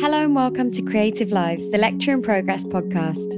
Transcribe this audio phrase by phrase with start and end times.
[0.00, 3.34] Hello and welcome to Creative Lives, the Lecture in Progress podcast.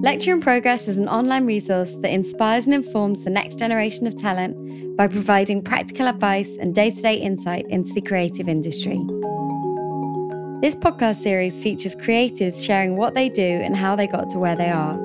[0.00, 4.16] Lecture in Progress is an online resource that inspires and informs the next generation of
[4.16, 8.96] talent by providing practical advice and day to day insight into the creative industry.
[10.62, 14.54] This podcast series features creatives sharing what they do and how they got to where
[14.54, 14.96] they are.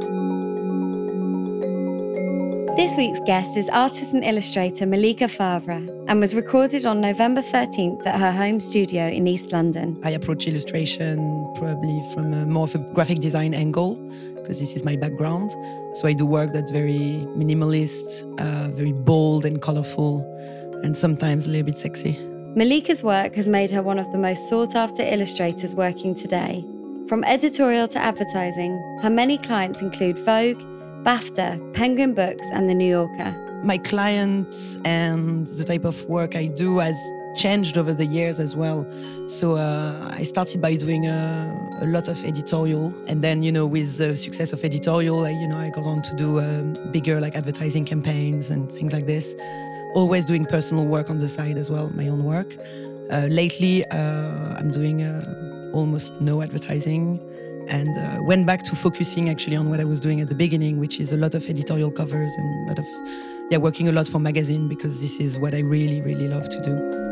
[2.78, 8.05] This week's guest is artist and illustrator Malika Favre and was recorded on November 13th
[8.05, 10.00] at her home studio in East London.
[10.04, 13.96] I approach illustration probably from a more of a graphic design angle
[14.36, 15.50] because this is my background.
[15.93, 20.21] So I do work that's very minimalist, uh, very bold and colorful,
[20.83, 22.16] and sometimes a little bit sexy.
[22.55, 26.64] Malika's work has made her one of the most sought after illustrators working today.
[27.07, 30.61] From editorial to advertising, her many clients include Vogue,
[31.07, 33.61] BAFTA, Penguin Books, and The New Yorker.
[33.64, 36.97] My clients and the type of work I do has
[37.33, 38.86] changed over the years as well.
[39.25, 43.66] So uh, I started by doing a, a, lot of editorial, and then you know,
[43.66, 47.22] with the success of editorial, I, you know, I got on to do um, bigger
[47.22, 49.33] like advertising campaigns and things like this.
[49.95, 52.53] Always doing personal work on the side as well, my own work.
[53.09, 57.22] Uh, lately, uh, I'm doing uh, almost no advertising
[57.69, 60.79] and uh, went back to focusing actually on what I was doing at the beginning,
[60.79, 62.85] which is a lot of editorial covers and a lot of,
[63.49, 66.61] yeah, working a lot for magazine because this is what I really, really love to
[66.61, 67.07] do.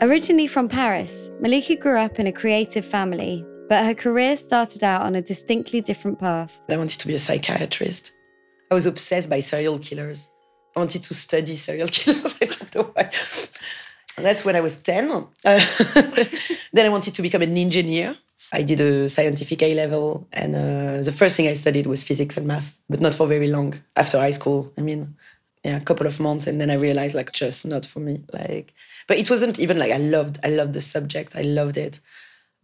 [0.00, 5.02] Originally from Paris, Malika grew up in a creative family, but her career started out
[5.02, 6.58] on a distinctly different path.
[6.70, 8.12] I wanted to be a psychiatrist.
[8.70, 10.28] I was obsessed by serial killers.
[10.76, 12.38] I wanted to study serial killers.
[12.40, 13.10] I don't know why.
[14.22, 15.10] That's when I was 10.
[15.10, 15.24] Uh,
[16.72, 18.16] then I wanted to become an engineer.
[18.52, 22.36] I did a scientific A level, and uh, the first thing I studied was physics
[22.38, 23.74] and math, but not for very long.
[23.94, 25.16] After high school, I mean,
[25.64, 28.22] yeah, a couple of months, and then I realized like just not for me.
[28.32, 28.72] Like,
[29.06, 30.38] but it wasn't even like I loved.
[30.42, 31.36] I loved the subject.
[31.36, 32.00] I loved it,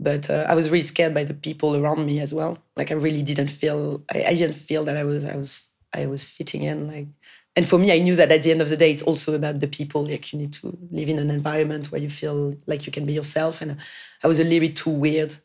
[0.00, 2.58] but uh, I was really scared by the people around me as well.
[2.76, 4.02] Like I really didn't feel.
[4.10, 5.24] I, I didn't feel that I was.
[5.24, 5.66] I was.
[5.92, 6.88] I was fitting in.
[6.88, 7.08] Like
[7.56, 9.60] and for me, I knew that at the end of the day, it's also about
[9.60, 10.04] the people.
[10.04, 13.12] Like you need to live in an environment where you feel like you can be
[13.12, 13.62] yourself.
[13.62, 13.76] And
[14.22, 15.36] I was a little bit too weird,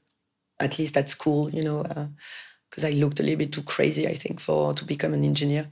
[0.60, 1.84] at least at school, you know,
[2.70, 5.24] because uh, I looked a little bit too crazy, I think, for to become an
[5.24, 5.68] engineer.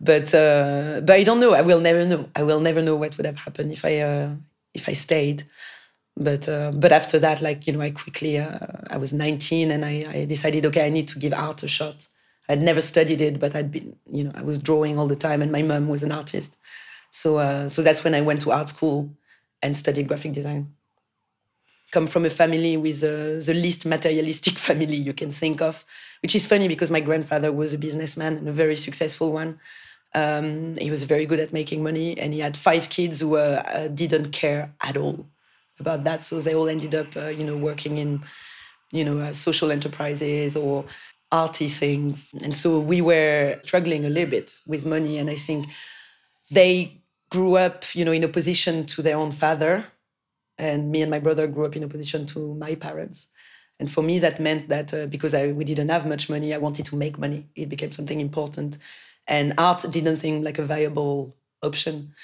[0.00, 1.52] But uh, but I don't know.
[1.52, 2.28] I will never know.
[2.34, 4.30] I will never know what would have happened if I uh,
[4.72, 5.44] if I stayed.
[6.16, 8.58] But uh, but after that, like you know, I quickly uh,
[8.88, 12.08] I was 19 and I, I decided, okay, I need to give art a shot
[12.48, 15.42] I'd never studied it, but I'd been, you know, I was drawing all the time,
[15.42, 16.56] and my mom was an artist.
[17.10, 19.14] So, uh, so that's when I went to art school
[19.62, 20.74] and studied graphic design.
[21.92, 25.84] Come from a family with uh, the least materialistic family you can think of,
[26.22, 29.60] which is funny because my grandfather was a businessman and a very successful one.
[30.14, 33.88] Um, he was very good at making money, and he had five kids who uh,
[33.88, 35.26] didn't care at all
[35.78, 36.22] about that.
[36.22, 38.22] So they all ended up, uh, you know, working in,
[38.90, 40.84] you know, uh, social enterprises or
[41.32, 42.32] arty things.
[42.42, 45.18] And so we were struggling a little bit with money.
[45.18, 45.68] And I think
[46.50, 47.00] they
[47.30, 49.86] grew up, you know, in opposition to their own father.
[50.58, 53.28] And me and my brother grew up in opposition to my parents.
[53.80, 56.58] And for me, that meant that uh, because I, we didn't have much money, I
[56.58, 57.48] wanted to make money.
[57.56, 58.78] It became something important.
[59.26, 62.14] And art didn't seem like a viable option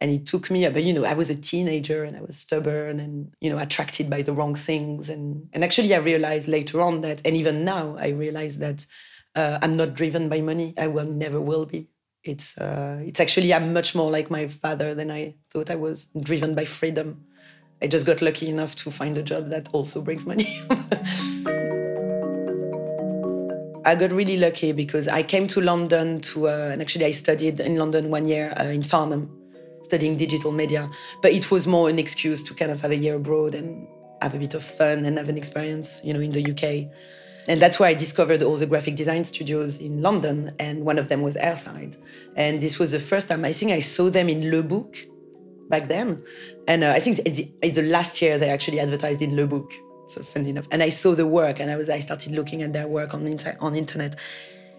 [0.00, 3.00] and it took me but you know i was a teenager and i was stubborn
[3.00, 5.08] and you know attracted by the wrong things.
[5.08, 8.86] And and actually i realized later on that and even now i realize that
[9.34, 10.72] uh, i'm not driven by money.
[10.78, 11.90] I will never will be.
[12.24, 16.06] It's uh, it's actually i'm much more like my father than i thought i was
[16.20, 17.24] driven by freedom.
[17.82, 20.48] I just got lucky enough to find a job that also brings money.
[23.84, 27.60] I got really lucky because I came to London to, uh, and actually I studied
[27.60, 29.45] in London one year uh, in Farnham
[29.86, 30.90] studying digital media.
[31.22, 33.86] But it was more an excuse to kind of have a year abroad and
[34.20, 36.92] have a bit of fun and have an experience, you know, in the UK.
[37.48, 41.08] And that's where I discovered all the graphic design studios in London, and one of
[41.08, 41.96] them was Airside.
[42.34, 44.96] And this was the first time I think I saw them in Le Book
[45.68, 46.24] back then.
[46.66, 49.72] And uh, I think it's, it's the last year they actually advertised in Le Book.
[50.08, 50.66] So funny enough.
[50.70, 53.24] And I saw the work, and I was I started looking at their work on
[53.24, 54.16] the on internet,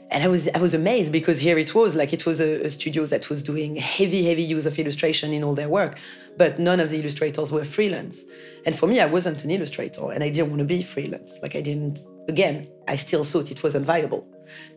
[0.09, 2.69] and I was I was amazed because here it was like it was a, a,
[2.69, 5.99] studio that was doing heavy heavy use of illustration in all their work,
[6.37, 8.23] but none of the illustrators were freelance.
[8.65, 11.39] And for me, I wasn't an illustrator, and I didn't want to be freelance.
[11.41, 11.99] Like I didn't.
[12.29, 14.25] Again, I still thought it wasn't viable.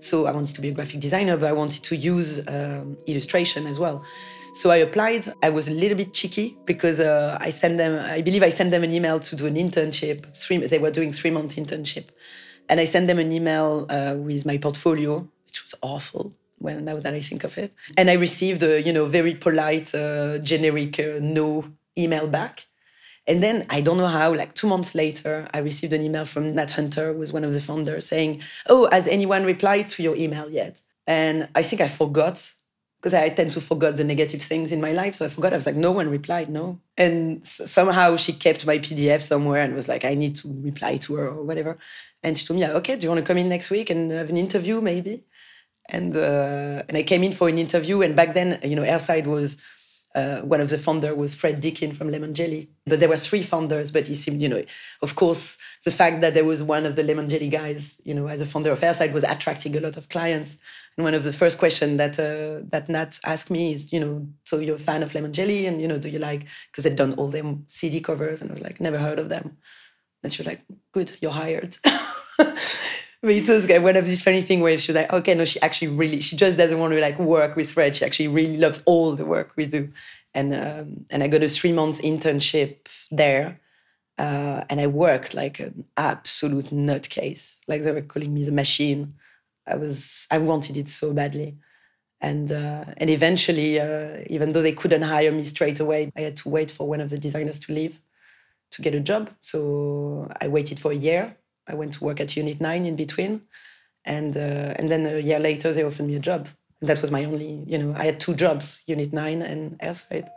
[0.01, 3.67] So I wanted to be a graphic designer, but I wanted to use um, illustration
[3.67, 4.05] as well.
[4.55, 5.33] So I applied.
[5.45, 8.05] I was a little bit cheeky because uh, I sent them.
[8.05, 10.37] I believe I sent them an email to do an internship.
[10.37, 12.07] Three, they were doing three month internship
[12.71, 16.33] and I sent them an email uh, with my portfolio, which was awful.
[16.59, 17.73] when now that I think of it.
[17.97, 21.65] And I received a you know very polite, uh, generic uh, no
[21.97, 22.55] email back.
[23.27, 26.55] And then I don't know how, like two months later, I received an email from
[26.55, 28.33] Nat Hunter, who was one of the founders, saying,
[28.73, 30.75] "Oh, has anyone replied to your email yet?"
[31.07, 32.37] And I think I forgot
[33.01, 35.15] because I tend to forget the negative things in my life.
[35.15, 35.55] So I forgot.
[35.55, 36.79] I was like, no one replied, no.
[36.99, 41.15] And somehow she kept my PDF somewhere and was like, I need to reply to
[41.15, 41.79] her or whatever.
[42.23, 44.29] And she told me, okay, do you want to come in next week and have
[44.29, 45.25] an interview maybe?
[45.89, 48.03] And uh, and I came in for an interview.
[48.03, 49.57] And back then, you know, Airside was
[50.15, 52.69] uh, one of the founders was Fred Deakin from Lemon Jelly.
[52.85, 54.63] But there were three founders, but he seemed, you know,
[55.01, 58.27] of course, the fact that there was one of the Lemon Jelly guys, you know,
[58.27, 60.59] as a founder of Airside was attracting a lot of clients.
[60.97, 64.27] And one of the first questions that uh, that Nat asked me is, you know,
[64.45, 66.47] so you're a fan of Lemon Jelly, and you know, do you like?
[66.71, 69.57] Because they'd done all them CD covers, and I was like, never heard of them.
[70.23, 71.77] And she was like, good, you're hired.
[72.39, 72.59] but
[73.23, 75.89] it was one of these funny things where she was like, okay, no, she actually
[75.89, 77.97] really, she just doesn't want to like work with Fred.
[77.97, 79.91] She actually really loves all the work we do.
[80.35, 83.61] And um, and I got a three months internship there.
[84.19, 87.59] Uh, and I worked like an absolute nutcase.
[87.67, 89.15] Like they were calling me the machine.
[89.67, 91.57] I was I wanted it so badly,
[92.21, 96.37] and uh, and eventually, uh, even though they couldn't hire me straight away, I had
[96.39, 98.01] to wait for one of the designers to leave
[98.73, 99.31] to get a job.
[99.41, 101.37] So I waited for a year.
[101.67, 103.43] I went to work at Unit Nine in between,
[104.05, 106.49] and uh, and then a year later they offered me a job.
[106.81, 110.29] And that was my only, you know, I had two jobs, Unit Nine and Airside.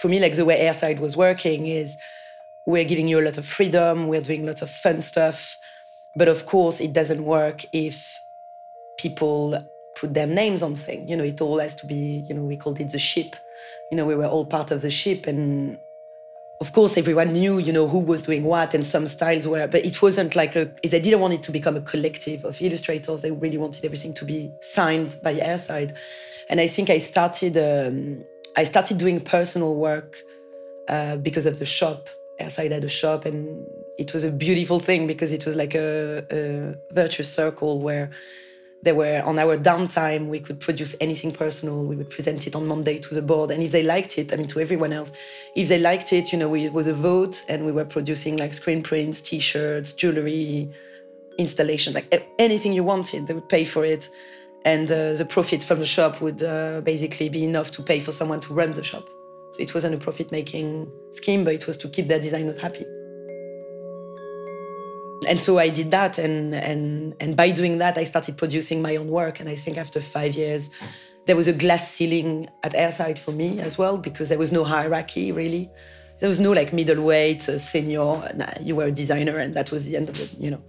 [0.00, 1.94] For me, like the way Airside was working is
[2.66, 5.54] we're giving you a lot of freedom, we're doing lots of fun stuff
[6.16, 8.20] but of course, it doesn't work if
[8.98, 11.08] people put their names on things.
[11.08, 13.36] You know, it all has to be, you know, we called it the ship.
[13.90, 15.26] You know, we were all part of the ship.
[15.26, 15.78] And
[16.60, 19.84] of course, everyone knew, you know, who was doing what and some styles were, but
[19.84, 23.22] it wasn't like a, they didn't want it to become a collective of illustrators.
[23.22, 25.94] They really wanted everything to be signed by Airside.
[26.48, 28.24] And I think I started, um,
[28.56, 30.18] I started doing personal work
[30.88, 32.08] uh, because of the shop.
[32.40, 33.66] Airside had a shop and
[34.00, 38.10] it was a beautiful thing because it was like a, a virtuous circle where
[38.82, 41.84] they were on our downtime we could produce anything personal.
[41.84, 43.50] We would present it on monday to the board.
[43.50, 45.12] And if they liked it i mean to everyone else
[45.54, 48.54] if they liked it you know it was a vote and we were producing like
[48.54, 50.70] screen prints t-shirts jewelry
[51.36, 52.08] installation like
[52.38, 54.08] anything you wanted they would pay for it.
[54.64, 58.12] And uh, the profit from the shop would uh, basically be enough to pay for
[58.12, 59.06] someone to run the shop.
[59.52, 62.86] So it wasn't a profit making scheme but it was to keep their designers happy
[65.28, 68.96] and so I did that, and and and by doing that, I started producing my
[68.96, 69.40] own work.
[69.40, 70.70] And I think after five years,
[71.26, 74.64] there was a glass ceiling at Airside for me as well because there was no
[74.64, 75.70] hierarchy really.
[76.20, 78.32] There was no like middleweight, uh, senior.
[78.34, 80.62] Nah, you were a designer, and that was the end of it, you know.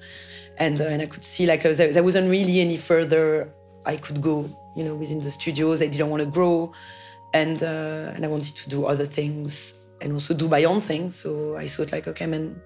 [0.58, 3.54] And uh, and I could see like uh, there, there wasn't really any further
[3.86, 5.82] I could go, you know, within the studios.
[5.82, 6.74] I didn't want to grow,
[7.34, 11.12] and uh, and I wanted to do other things and also do my own thing.
[11.12, 12.62] So I thought like, okay, man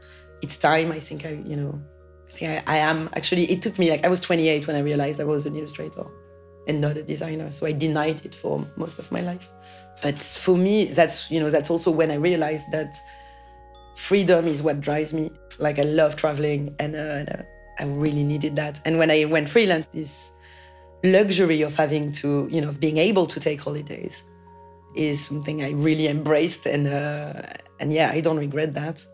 [0.45, 0.91] it's time.
[0.91, 1.73] I think I, you know,
[2.29, 3.45] I think I, I am actually.
[3.53, 6.05] It took me like I was 28 when I realized I was an illustrator
[6.67, 7.51] and not a designer.
[7.51, 9.47] So I denied it for most of my life.
[10.03, 12.91] But for me, that's you know that's also when I realized that
[13.95, 15.31] freedom is what drives me.
[15.57, 17.43] Like I love traveling, and, uh, and uh,
[17.79, 18.81] I really needed that.
[18.85, 20.31] And when I went freelance, this
[21.03, 24.23] luxury of having to, you know, of being able to take holidays
[24.95, 27.41] is something I really embraced, and uh,
[27.79, 29.05] and yeah, I don't regret that.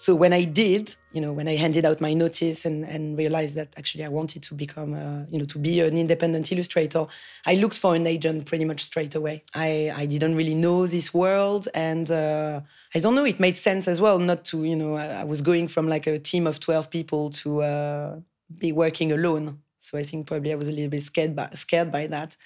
[0.00, 3.54] So when I did, you know, when I handed out my notice and, and realized
[3.56, 7.04] that actually I wanted to become, a, you know, to be an independent illustrator,
[7.44, 9.44] I looked for an agent pretty much straight away.
[9.54, 11.68] I, I didn't really know this world.
[11.74, 12.62] And uh,
[12.94, 15.68] I don't know, it made sense as well not to, you know, I was going
[15.68, 18.20] from like a team of 12 people to uh,
[18.58, 19.60] be working alone.
[19.80, 22.38] So I think probably I was a little bit scared by, scared by that.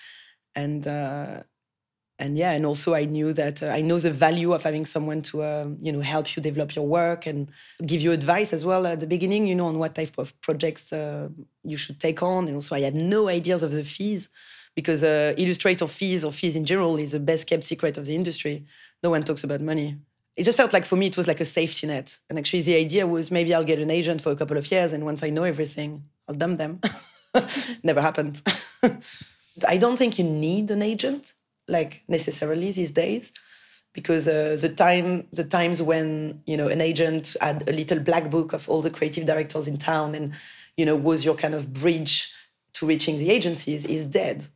[0.57, 1.45] And, uh,
[2.19, 5.23] and yeah, and also I knew that uh, I know the value of having someone
[5.23, 7.51] to uh, you know help you develop your work and
[7.85, 10.93] give you advice as well at the beginning, you know, on what type of projects
[10.93, 11.29] uh,
[11.65, 12.47] you should take on.
[12.47, 14.29] And also, I had no ideas of the fees
[14.77, 18.15] because uh, illustrator fees or fees in general is the best kept secret of the
[18.15, 18.65] industry.
[19.03, 19.97] No one talks about money.
[20.37, 22.17] It just felt like for me it was like a safety net.
[22.31, 24.93] And actually, the idea was maybe I'll get an agent for a couple of years,
[24.93, 26.81] and once I know everything, I'll dump them.
[27.83, 28.41] Never happened.
[29.69, 31.35] I don't think you need an agent
[31.69, 33.33] like necessarily these days
[33.93, 38.31] because uh, the time the times when you know an agent had a little black
[38.31, 40.33] book of all the creative directors in town and
[40.77, 42.33] you know was your kind of bridge
[42.75, 44.47] to reaching the agencies is dead.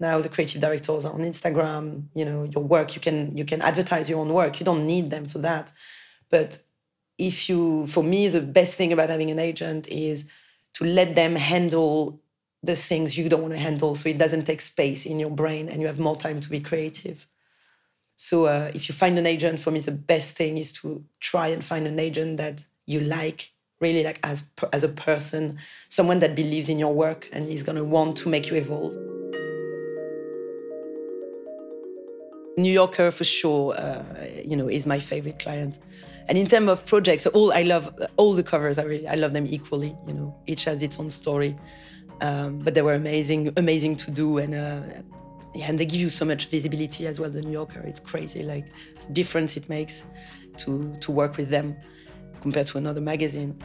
[0.00, 3.62] Now the creative directors are on instagram you know your work you can you can
[3.62, 4.58] advertise your own work.
[4.58, 5.72] You don't need them for that.
[6.30, 6.62] But
[7.18, 10.28] if you, for me, the best thing about having an agent is
[10.74, 12.20] to let them handle
[12.62, 15.68] the things you don't want to handle so it doesn't take space in your brain
[15.68, 17.26] and you have more time to be creative.
[18.16, 21.48] So uh, if you find an agent, for me, the best thing is to try
[21.48, 23.50] and find an agent that you like,
[23.80, 27.76] really like as, as a person, someone that believes in your work and is going
[27.76, 28.94] to want to make you evolve.
[32.56, 34.04] New Yorker for sure, uh,
[34.44, 35.78] you know, is my favorite client.
[36.28, 38.78] And in terms of projects, all I love all the covers.
[38.78, 39.96] I really I love them equally.
[40.06, 41.56] You know, each has its own story.
[42.22, 44.80] Um, but they were amazing, amazing to do, and uh,
[45.54, 47.28] yeah, and they give you so much visibility as well.
[47.28, 48.64] The New Yorker, it's crazy, like
[49.04, 50.04] the difference it makes
[50.58, 51.76] to to work with them
[52.40, 53.60] compared to another magazine.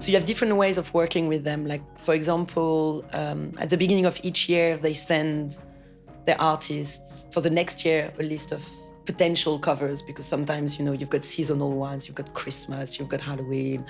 [0.00, 1.66] So you have different ways of working with them.
[1.66, 5.58] Like for example, um, at the beginning of each year, they send
[6.24, 8.62] their artists for the next year a list of
[9.06, 13.20] potential covers because sometimes you know you've got seasonal ones you've got christmas you've got
[13.20, 13.84] halloween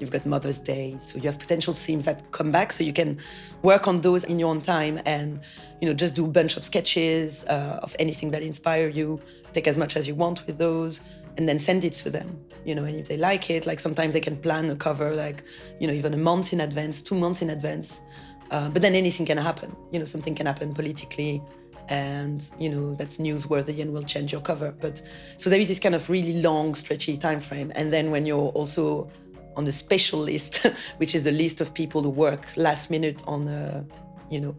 [0.00, 0.96] you've got mother's day.
[0.98, 3.18] So you have potential themes that come back so you can
[3.62, 5.40] work on those in your own time and
[5.80, 9.20] you know just do a bunch of sketches uh, of anything that inspire you.
[9.52, 11.00] Take as much as you want with those
[11.36, 12.28] and then send it to them
[12.64, 15.42] you know and if they like it like sometimes they can plan a cover like
[15.78, 18.02] you know even a month in advance two months in advance
[18.50, 19.74] uh, but then anything can happen.
[19.92, 21.42] You know something can happen politically
[21.90, 24.72] and you know that's newsworthy and will change your cover.
[24.80, 25.02] But
[25.36, 28.50] so there is this kind of really long stretchy time frame and then when you're
[28.50, 29.10] also
[29.56, 30.66] on the special list
[30.98, 33.84] which is a list of people who work last minute on a
[34.30, 34.56] you know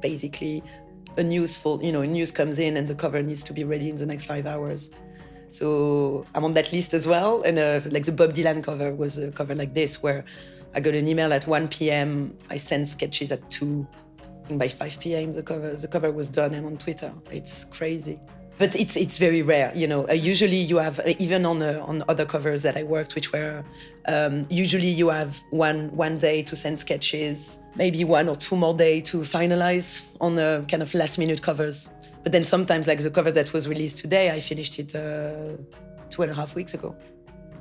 [0.00, 0.62] basically
[1.18, 3.98] a newsful you know news comes in and the cover needs to be ready in
[3.98, 4.90] the next five hours.
[5.52, 7.42] So i'm on that list as well.
[7.42, 10.24] And uh, like the bob dylan cover was a cover like this where
[10.74, 13.84] i got an email at 1 p.m i sent sketches at 2
[14.58, 15.32] by 5 p.m.
[15.32, 17.12] the cover the cover was done and on Twitter.
[17.30, 18.18] It's crazy.
[18.58, 20.06] But it's it's very rare, you know.
[20.06, 23.32] Uh, usually you have uh, even on uh, on other covers that I worked, which
[23.32, 23.64] were
[24.06, 28.74] um, usually you have one one day to send sketches, maybe one or two more
[28.74, 31.88] day to finalize on the kind of last minute covers.
[32.22, 35.56] But then sometimes, like the cover that was released today, I finished it uh,
[36.10, 36.94] two and a half weeks ago.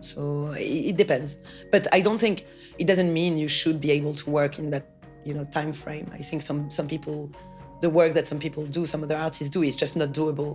[0.02, 1.38] So it, it depends.
[1.72, 2.46] But I don't think
[2.78, 4.86] it doesn't mean you should be able to work in that
[5.30, 6.08] you know time frame.
[6.20, 7.18] I think some some people,
[7.84, 10.54] the work that some people do, some other artists do, is just not doable.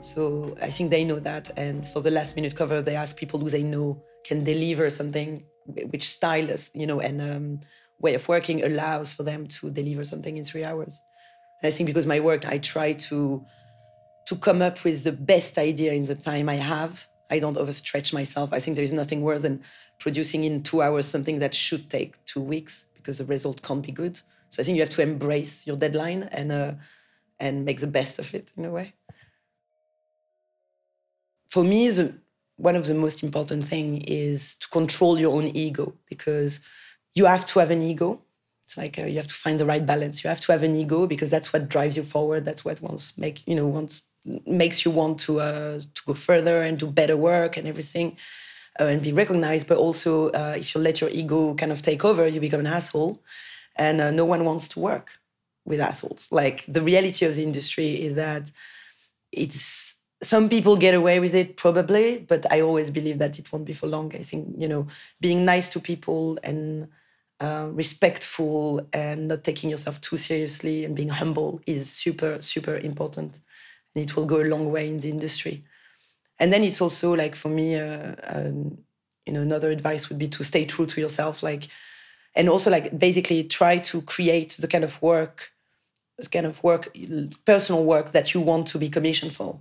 [0.00, 3.38] So I think they know that, and for the last minute cover, they ask people
[3.40, 3.88] who they know
[4.28, 5.42] can deliver something
[5.92, 7.60] which stylus, you know, and um,
[7.98, 11.02] way of working allows for them to deliver something in three hours.
[11.62, 13.18] And I think because my work, I try to
[14.28, 16.92] to come up with the best idea in the time I have.
[17.30, 18.48] I don't overstretch myself.
[18.52, 19.62] I think there is nothing worse than
[19.98, 23.92] producing in two hours something that should take two weeks because the result can't be
[23.92, 24.18] good.
[24.48, 26.72] So I think you have to embrace your deadline and uh,
[27.38, 28.94] and make the best of it in a way.
[31.50, 32.14] For me, the,
[32.56, 36.60] one of the most important thing is to control your own ego because
[37.14, 38.22] you have to have an ego.
[38.64, 40.24] It's like uh, you have to find the right balance.
[40.24, 42.44] You have to have an ego because that's what drives you forward.
[42.44, 44.02] That's what wants make you know wants
[44.46, 48.16] makes you want to uh, to go further and do better work and everything
[48.80, 49.68] uh, and be recognized.
[49.68, 52.66] But also, uh, if you let your ego kind of take over, you become an
[52.66, 53.22] asshole,
[53.76, 55.18] and uh, no one wants to work
[55.64, 56.26] with assholes.
[56.30, 58.52] Like the reality of the industry is that
[59.32, 63.64] it's some people get away with it probably, but I always believe that it won't
[63.66, 64.14] be for long.
[64.14, 64.86] I think you know
[65.20, 66.88] being nice to people and
[67.40, 73.40] uh, respectful and not taking yourself too seriously and being humble is super super important,
[73.94, 75.64] and it will go a long way in the industry
[76.38, 78.78] and then it's also like for me uh, um,
[79.26, 81.68] you know another advice would be to stay true to yourself like
[82.34, 85.52] and also like basically try to create the kind of work
[86.30, 86.96] kind of work
[87.44, 89.60] personal work that you want to be commissioned for.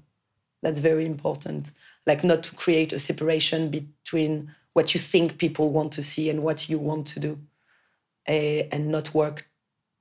[0.62, 1.72] That's very important.
[2.06, 6.44] Like not to create a separation between what you think people want to see and
[6.44, 7.40] what you want to do
[8.28, 9.50] uh, and not work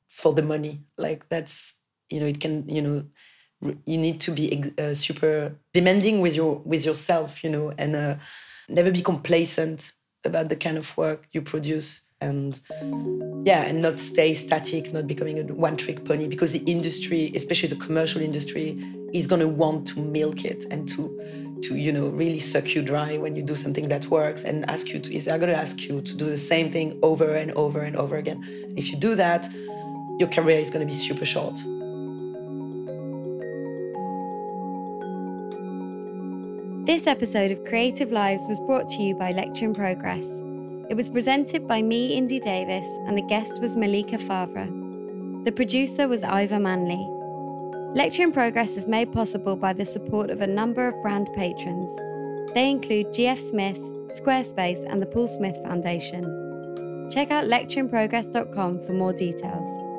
[0.09, 0.81] for the money.
[0.99, 1.77] Like that's
[2.11, 3.05] you know it can you know
[3.85, 8.15] you need to be uh, super demanding with your with yourself you know and uh,
[8.69, 9.93] never be complacent
[10.25, 12.03] about the kind of work you produce.
[12.21, 12.61] And
[13.45, 17.69] yeah and not stay static not becoming a one trick pony because the industry especially
[17.69, 18.81] the commercial industry
[19.13, 22.83] is going to want to milk it and to to you know really suck you
[22.83, 25.59] dry when you do something that works and ask you to is they're going to
[25.59, 28.41] ask you to do the same thing over and over and over again.
[28.77, 29.49] If you do that
[30.21, 31.59] your career is going to be super short
[36.85, 40.27] This episode of Creative Lives was brought to you by Lecture in Progress.
[40.91, 44.67] It was presented by me, Indy Davis, and the guest was Malika Favre.
[45.45, 47.07] The producer was Ivor Manley.
[47.95, 51.97] Lecture in Progress is made possible by the support of a number of brand patrons.
[52.53, 56.25] They include GF Smith, Squarespace, and the Paul Smith Foundation.
[57.13, 59.92] Check out lectureinprogress.com for more details.